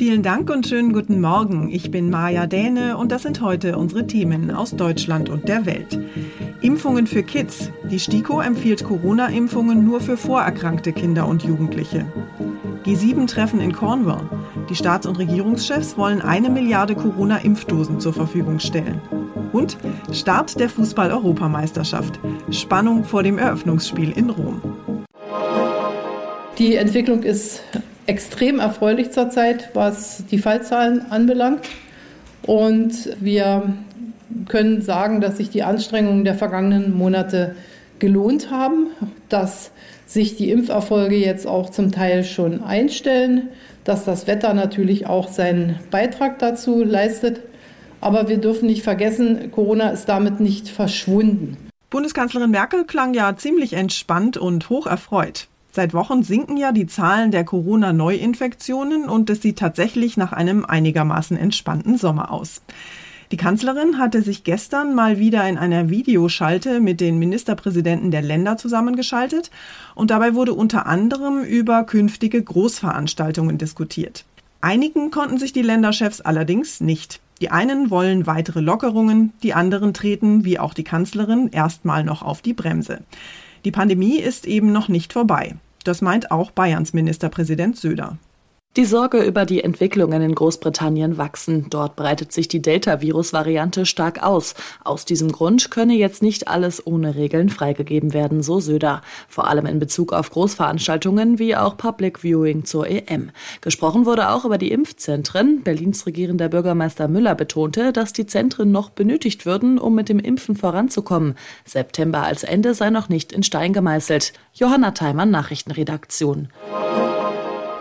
[0.00, 1.68] Vielen Dank und schönen guten Morgen.
[1.70, 6.00] Ich bin Maja Däne und das sind heute unsere Themen aus Deutschland und der Welt.
[6.62, 7.70] Impfungen für Kids.
[7.90, 12.06] Die STIKO empfiehlt Corona-Impfungen nur für vorerkrankte Kinder und Jugendliche.
[12.86, 14.26] G7-Treffen in Cornwall.
[14.70, 19.02] Die Staats- und Regierungschefs wollen eine Milliarde Corona-Impfdosen zur Verfügung stellen.
[19.52, 19.76] Und
[20.12, 22.18] Start der Fußball-Europameisterschaft.
[22.50, 24.62] Spannung vor dem Eröffnungsspiel in Rom.
[26.56, 27.62] Die Entwicklung ist
[28.10, 31.60] extrem erfreulich zurzeit, was die Fallzahlen anbelangt.
[32.42, 33.72] Und wir
[34.48, 37.54] können sagen, dass sich die Anstrengungen der vergangenen Monate
[38.00, 38.88] gelohnt haben,
[39.28, 39.70] dass
[40.06, 43.50] sich die Impferfolge jetzt auch zum Teil schon einstellen,
[43.84, 47.42] dass das Wetter natürlich auch seinen Beitrag dazu leistet.
[48.00, 51.56] Aber wir dürfen nicht vergessen, Corona ist damit nicht verschwunden.
[51.90, 55.49] Bundeskanzlerin Merkel klang ja ziemlich entspannt und hoch erfreut.
[55.72, 61.36] Seit Wochen sinken ja die Zahlen der Corona-Neuinfektionen und es sieht tatsächlich nach einem einigermaßen
[61.36, 62.62] entspannten Sommer aus.
[63.30, 68.56] Die Kanzlerin hatte sich gestern mal wieder in einer Videoschalte mit den Ministerpräsidenten der Länder
[68.56, 69.52] zusammengeschaltet
[69.94, 74.24] und dabei wurde unter anderem über künftige Großveranstaltungen diskutiert.
[74.60, 77.20] Einigen konnten sich die Länderchefs allerdings nicht.
[77.40, 82.42] Die einen wollen weitere Lockerungen, die anderen treten, wie auch die Kanzlerin, erstmal noch auf
[82.42, 82.98] die Bremse.
[83.64, 85.56] Die Pandemie ist eben noch nicht vorbei.
[85.84, 88.16] Das meint auch Bayerns Ministerpräsident Söder.
[88.76, 91.66] Die Sorge über die Entwicklungen in Großbritannien wachsen.
[91.70, 94.54] Dort breitet sich die Delta-Virus-Variante stark aus.
[94.84, 99.02] Aus diesem Grund könne jetzt nicht alles ohne Regeln freigegeben werden, so Söder.
[99.26, 103.32] Vor allem in Bezug auf Großveranstaltungen wie auch Public Viewing zur EM.
[103.60, 105.64] Gesprochen wurde auch über die Impfzentren.
[105.64, 110.54] Berlins regierender Bürgermeister Müller betonte, dass die Zentren noch benötigt würden, um mit dem Impfen
[110.54, 111.34] voranzukommen.
[111.64, 114.32] September als Ende sei noch nicht in Stein gemeißelt.
[114.52, 116.50] Johanna Theimann, Nachrichtenredaktion.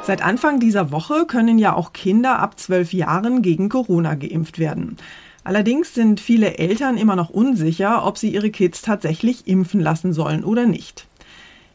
[0.02, 4.97] Seit Anfang dieser Woche können ja auch Kinder ab zwölf Jahren gegen Corona geimpft werden.
[5.44, 10.43] Allerdings sind viele Eltern immer noch unsicher, ob sie ihre Kids tatsächlich impfen lassen sollen
[10.43, 11.08] oder nicht.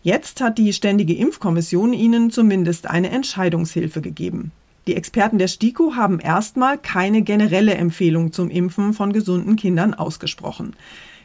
[0.02, 4.52] Jetzt hat die Ständige Impfkommission ihnen zumindest eine Entscheidungshilfe gegeben.
[4.86, 10.74] Die Experten der STIKO haben erstmal keine generelle Empfehlung zum Impfen von gesunden Kindern ausgesprochen.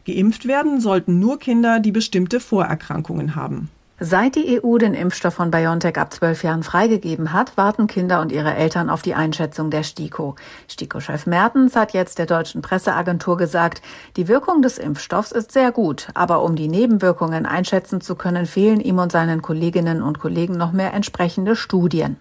[0.05, 3.69] Geimpft werden sollten nur Kinder, die bestimmte Vorerkrankungen haben.
[4.01, 8.31] Seit die EU den Impfstoff von BioNTech ab zwölf Jahren freigegeben hat, warten Kinder und
[8.31, 10.35] ihre Eltern auf die Einschätzung der STIKO.
[10.69, 13.81] STIKO-Chef Mertens hat jetzt der deutschen Presseagentur gesagt,
[14.15, 18.79] die Wirkung des Impfstoffs ist sehr gut, aber um die Nebenwirkungen einschätzen zu können, fehlen
[18.79, 22.15] ihm und seinen Kolleginnen und Kollegen noch mehr entsprechende Studien.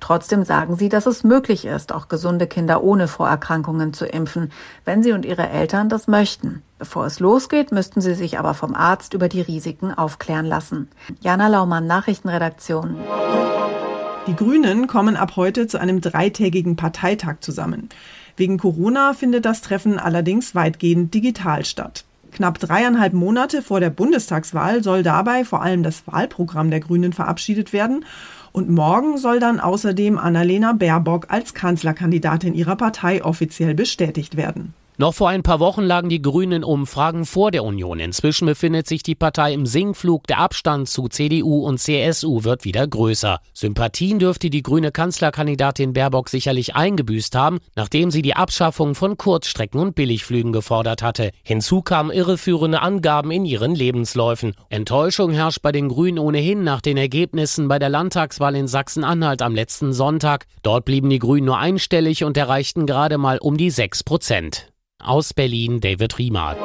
[0.00, 4.52] Trotzdem sagen sie, dass es möglich ist, auch gesunde Kinder ohne Vorerkrankungen zu impfen,
[4.84, 6.62] wenn sie und ihre Eltern das möchten.
[6.78, 10.88] Bevor es losgeht, müssten sie sich aber vom Arzt über die Risiken aufklären lassen.
[11.20, 12.96] Jana Laumann, Nachrichtenredaktion.
[14.26, 17.88] Die Grünen kommen ab heute zu einem dreitägigen Parteitag zusammen.
[18.36, 22.04] Wegen Corona findet das Treffen allerdings weitgehend digital statt.
[22.32, 27.72] Knapp dreieinhalb Monate vor der Bundestagswahl soll dabei vor allem das Wahlprogramm der Grünen verabschiedet
[27.72, 28.04] werden
[28.56, 34.72] und morgen soll dann außerdem Annalena Baerbock als Kanzlerkandidatin ihrer Partei offiziell bestätigt werden.
[34.98, 38.00] Noch vor ein paar Wochen lagen die Grünen in Umfragen vor der Union.
[38.00, 40.26] Inzwischen befindet sich die Partei im Sinkflug.
[40.26, 43.40] Der Abstand zu CDU und CSU wird wieder größer.
[43.52, 49.78] Sympathien dürfte die grüne Kanzlerkandidatin Baerbock sicherlich eingebüßt haben, nachdem sie die Abschaffung von Kurzstrecken
[49.80, 51.30] und Billigflügen gefordert hatte.
[51.42, 54.54] Hinzu kamen irreführende Angaben in ihren Lebensläufen.
[54.70, 59.54] Enttäuschung herrscht bei den Grünen ohnehin nach den Ergebnissen bei der Landtagswahl in Sachsen-Anhalt am
[59.54, 60.46] letzten Sonntag.
[60.62, 64.72] Dort blieben die Grünen nur einstellig und erreichten gerade mal um die 6 Prozent.
[65.06, 66.56] Aus Berlin David Riemer.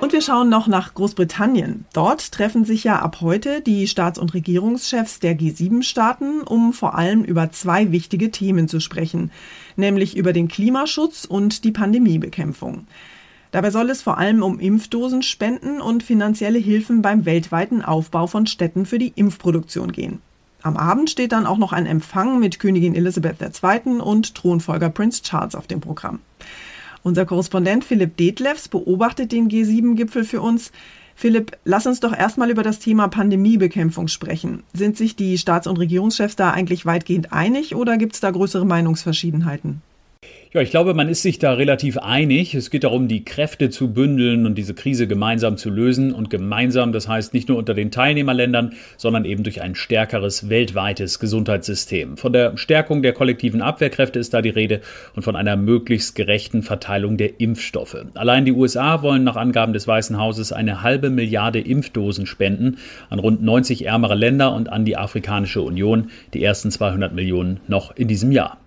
[0.00, 1.84] Und wir schauen noch nach Großbritannien.
[1.92, 7.22] Dort treffen sich ja ab heute die Staats- und Regierungschefs der G7-Staaten, um vor allem
[7.22, 9.30] über zwei wichtige Themen zu sprechen,
[9.76, 12.86] nämlich über den Klimaschutz und die Pandemiebekämpfung.
[13.50, 18.86] Dabei soll es vor allem um Impfdosenspenden und finanzielle Hilfen beim weltweiten Aufbau von Städten
[18.86, 20.22] für die Impfproduktion gehen.
[20.62, 24.00] Am Abend steht dann auch noch ein Empfang mit Königin Elisabeth II.
[24.00, 26.20] und Thronfolger Prince Charles auf dem Programm.
[27.02, 30.70] Unser Korrespondent Philipp Detlefs beobachtet den G7-Gipfel für uns.
[31.14, 34.62] Philipp, lass uns doch erstmal über das Thema Pandemiebekämpfung sprechen.
[34.72, 38.64] Sind sich die Staats- und Regierungschefs da eigentlich weitgehend einig oder gibt es da größere
[38.64, 39.82] Meinungsverschiedenheiten?
[40.52, 42.56] Ja, ich glaube, man ist sich da relativ einig.
[42.56, 46.12] Es geht darum, die Kräfte zu bündeln und diese Krise gemeinsam zu lösen.
[46.12, 51.20] Und gemeinsam, das heißt nicht nur unter den Teilnehmerländern, sondern eben durch ein stärkeres weltweites
[51.20, 52.16] Gesundheitssystem.
[52.16, 54.80] Von der Stärkung der kollektiven Abwehrkräfte ist da die Rede
[55.14, 58.04] und von einer möglichst gerechten Verteilung der Impfstoffe.
[58.14, 62.78] Allein die USA wollen nach Angaben des Weißen Hauses eine halbe Milliarde Impfdosen spenden
[63.08, 66.10] an rund 90 ärmere Länder und an die Afrikanische Union.
[66.34, 68.58] Die ersten 200 Millionen noch in diesem Jahr.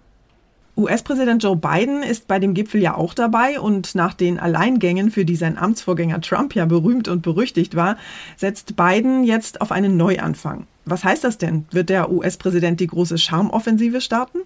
[0.76, 5.24] US-Präsident Joe Biden ist bei dem Gipfel ja auch dabei und nach den Alleingängen, für
[5.24, 7.96] die sein Amtsvorgänger Trump ja berühmt und berüchtigt war,
[8.38, 10.66] setzt Biden jetzt auf einen Neuanfang.
[10.86, 11.66] Was heißt das denn?
[11.70, 14.40] Wird der US-Präsident die große Charmoffensive starten?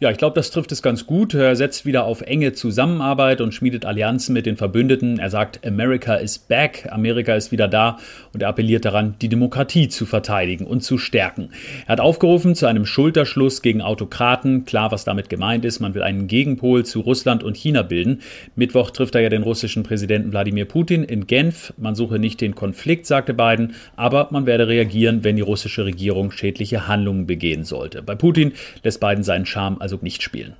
[0.00, 1.34] Ja, ich glaube, das trifft es ganz gut.
[1.34, 5.18] Er setzt wieder auf enge Zusammenarbeit und schmiedet Allianzen mit den Verbündeten.
[5.18, 7.98] Er sagt, America is back, Amerika ist wieder da
[8.32, 11.50] und er appelliert daran, die Demokratie zu verteidigen und zu stärken.
[11.86, 14.64] Er hat aufgerufen zu einem Schulterschluss gegen Autokraten.
[14.66, 18.20] Klar, was damit gemeint ist, man will einen Gegenpol zu Russland und China bilden.
[18.54, 21.74] Mittwoch trifft er ja den russischen Präsidenten Wladimir Putin in Genf.
[21.76, 26.30] Man suche nicht den Konflikt, sagte Biden, aber man werde reagieren, wenn die russische Regierung
[26.30, 28.00] schädliche Handlungen begehen sollte.
[28.00, 28.52] Bei Putin
[28.84, 30.54] lässt Biden seinen Charme also nicht spielen.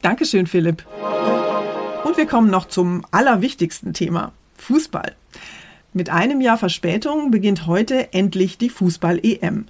[0.00, 0.86] Dankeschön, Philipp.
[2.04, 5.14] Und wir kommen noch zum allerwichtigsten Thema, Fußball.
[5.92, 9.66] Mit einem Jahr Verspätung beginnt heute endlich die Fußball-EM.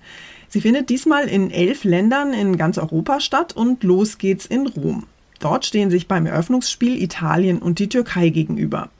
[0.48, 5.06] Sie findet diesmal in elf Ländern in ganz Europa statt und los geht's in Rom.
[5.40, 8.90] Dort stehen sich beim Eröffnungsspiel Italien und die Türkei gegenüber.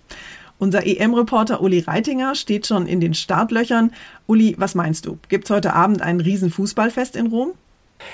[0.59, 3.93] Unser EM-Reporter Uli Reitinger steht schon in den Startlöchern.
[4.27, 5.19] Uli, was meinst du?
[5.29, 7.53] Gibt's heute Abend ein Riesenfußballfest in Rom?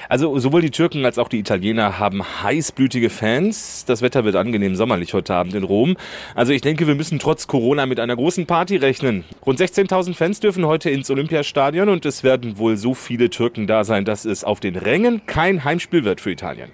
[0.08, 3.84] Also sowohl die Türken als auch die Italiener haben heißblütige Fans.
[3.86, 5.96] Das Wetter wird angenehm sommerlich heute Abend in Rom.
[6.34, 9.24] Also ich denke, wir müssen trotz Corona mit einer großen Party rechnen.
[9.44, 13.84] Rund 16.000 Fans dürfen heute ins Olympiastadion und es werden wohl so viele Türken da
[13.84, 16.70] sein, dass es auf den Rängen kein Heimspiel wird für Italien.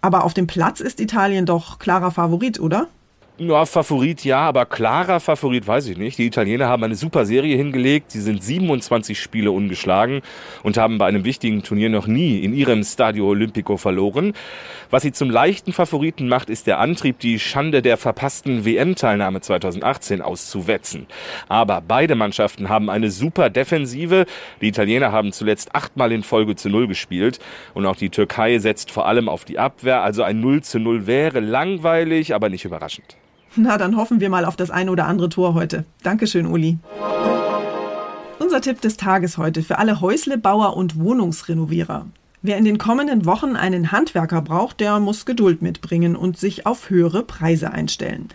[0.00, 2.88] Aber auf dem Platz ist Italien doch klarer Favorit, oder?
[3.40, 6.18] Ja, Favorit ja, aber klarer Favorit weiß ich nicht.
[6.18, 8.10] Die Italiener haben eine super Serie hingelegt.
[8.10, 10.22] Sie sind 27 Spiele ungeschlagen
[10.64, 14.32] und haben bei einem wichtigen Turnier noch nie in ihrem Stadio Olimpico verloren.
[14.90, 20.20] Was sie zum leichten Favoriten macht, ist der Antrieb, die Schande der verpassten WM-Teilnahme 2018
[20.20, 21.06] auszuwetzen.
[21.46, 24.26] Aber beide Mannschaften haben eine super Defensive.
[24.60, 27.38] Die Italiener haben zuletzt achtmal in Folge zu Null gespielt
[27.72, 30.02] und auch die Türkei setzt vor allem auf die Abwehr.
[30.02, 33.16] Also ein 0 zu 0 wäre langweilig, aber nicht überraschend.
[33.56, 35.84] Na, dann hoffen wir mal auf das ein oder andere Tor heute.
[36.02, 36.78] Dankeschön, Uli.
[38.38, 42.06] Unser Tipp des Tages heute für alle Häuslebauer und Wohnungsrenovierer.
[42.40, 46.88] Wer in den kommenden Wochen einen Handwerker braucht, der muss Geduld mitbringen und sich auf
[46.88, 48.28] höhere Preise einstellen.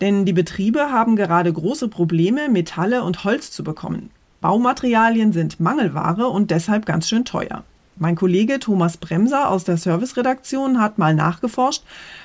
[0.00, 4.10] Denn die Betriebe haben gerade große Probleme, Metalle und Holz zu bekommen.
[4.40, 7.64] Baumaterialien sind Mangelware und deshalb ganz schön teuer.
[8.00, 11.82] Mein Kollege Thomas Bremser aus der Serviceredaktion hat mal nachgeforscht,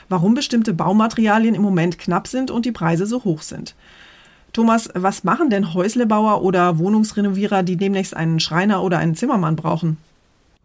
[0.08, 3.74] warum bestimmte Baumaterialien im Moment knapp sind und die Preise so hoch sind.
[4.52, 9.98] Thomas, was machen denn Häuslebauer oder Wohnungsrenovierer, die demnächst einen Schreiner oder einen Zimmermann brauchen?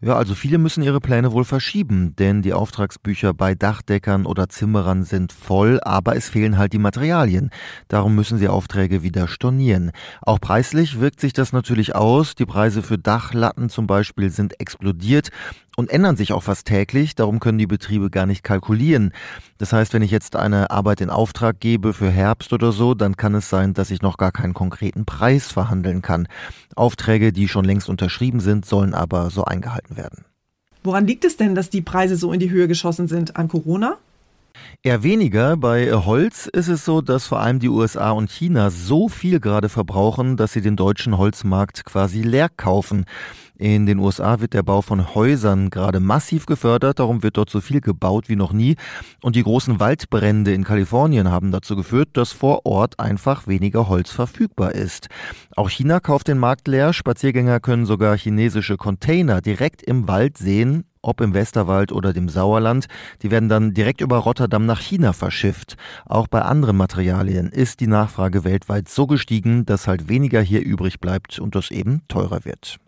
[0.01, 5.03] Ja, also viele müssen ihre Pläne wohl verschieben, denn die Auftragsbücher bei Dachdeckern oder Zimmerern
[5.03, 7.51] sind voll, aber es fehlen halt die Materialien.
[7.89, 9.91] Darum müssen sie Aufträge wieder stornieren.
[10.23, 12.37] Auch preislich wirkt sich das natürlich aus.
[12.37, 15.31] Die Preise für Dachlatten zum Beispiel sind explodiert
[15.79, 17.15] und ändern sich auch fast täglich.
[17.15, 19.13] Darum können die Betriebe gar nicht kalkulieren.
[19.59, 23.17] Das heißt, wenn ich jetzt eine Arbeit in Auftrag gebe für Herbst oder so, dann
[23.17, 26.27] kann es sein, dass ich noch gar keinen konkreten Preis verhandeln kann.
[26.75, 30.25] Aufträge, die schon längst unterschrieben sind, sollen aber so eingehalten werden.
[30.83, 33.37] Woran liegt es denn, dass die Preise so in die Höhe geschossen sind?
[33.37, 33.99] An Corona?
[34.83, 35.57] Eher weniger.
[35.57, 39.69] Bei Holz ist es so, dass vor allem die USA und China so viel gerade
[39.69, 43.05] verbrauchen, dass sie den deutschen Holzmarkt quasi leer kaufen.
[43.61, 47.61] In den USA wird der Bau von Häusern gerade massiv gefördert, darum wird dort so
[47.61, 48.77] viel gebaut wie noch nie.
[49.21, 54.13] Und die großen Waldbrände in Kalifornien haben dazu geführt, dass vor Ort einfach weniger Holz
[54.13, 55.09] verfügbar ist.
[55.57, 56.93] Auch China kauft den Markt leer.
[56.93, 62.87] Spaziergänger können sogar chinesische Container direkt im Wald sehen, ob im Westerwald oder dem Sauerland.
[63.23, 65.77] Die werden dann direkt über Rotterdam nach China verschifft.
[66.07, 71.01] Auch bei anderen Materialien ist die Nachfrage weltweit so gestiegen, dass halt weniger hier übrig
[71.01, 72.79] bleibt und das eben teurer wird.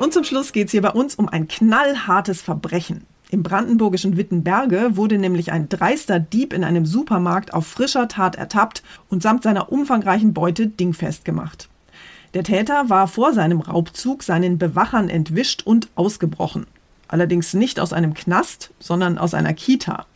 [0.00, 3.06] Und zum Schluss geht es hier bei uns um ein knallhartes Verbrechen.
[3.30, 8.82] Im brandenburgischen Wittenberge wurde nämlich ein dreister Dieb in einem Supermarkt auf frischer Tat ertappt
[9.08, 11.68] und samt seiner umfangreichen Beute dingfest gemacht.
[12.34, 16.66] Der Täter war vor seinem Raubzug seinen Bewachern entwischt und ausgebrochen.
[17.06, 20.06] Allerdings nicht aus einem Knast, sondern aus einer Kita.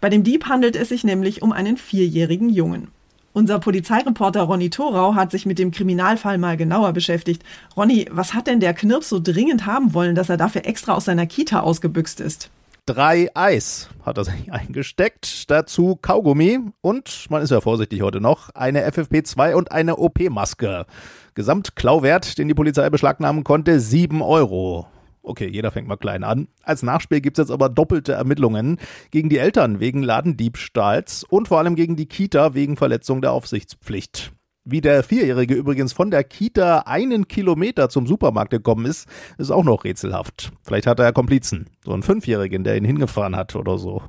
[0.00, 2.88] Bei dem Dieb handelt es sich nämlich um einen vierjährigen Jungen.
[3.34, 7.44] Unser Polizeireporter Ronny Thorau hat sich mit dem Kriminalfall mal genauer beschäftigt.
[7.76, 11.04] Ronny, was hat denn der Knirps so dringend haben wollen, dass er dafür extra aus
[11.04, 12.50] seiner Kita ausgebüxt ist?
[12.94, 18.50] Drei Eis hat er sich eingesteckt, dazu Kaugummi und, man ist ja vorsichtig heute noch,
[18.50, 20.86] eine FFP2 und eine OP-Maske.
[21.34, 24.88] Gesamtklauwert, den die Polizei beschlagnahmen konnte, sieben Euro.
[25.22, 26.48] Okay, jeder fängt mal klein an.
[26.62, 28.78] Als Nachspiel gibt es jetzt aber doppelte Ermittlungen
[29.10, 34.32] gegen die Eltern wegen Ladendiebstahls und vor allem gegen die Kita wegen Verletzung der Aufsichtspflicht.
[34.70, 39.64] Wie der Vierjährige übrigens von der Kita einen Kilometer zum Supermarkt gekommen ist, ist auch
[39.64, 40.52] noch rätselhaft.
[40.62, 41.66] Vielleicht hat er ja Komplizen.
[41.84, 44.00] So einen Fünfjährigen, der ihn hingefahren hat oder so.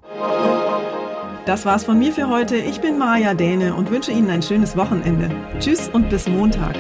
[1.48, 2.58] Das war's von mir für heute.
[2.58, 5.32] Ich bin Maja Däne und wünsche Ihnen ein schönes Wochenende.
[5.60, 6.76] Tschüss und bis Montag.